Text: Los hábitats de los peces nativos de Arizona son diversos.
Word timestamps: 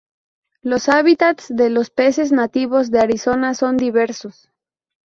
Los 0.63 0.89
hábitats 0.89 1.45
de 1.49 1.69
los 1.69 1.91
peces 1.91 2.31
nativos 2.31 2.89
de 2.89 3.01
Arizona 3.01 3.53
son 3.53 3.77
diversos. 3.77 4.49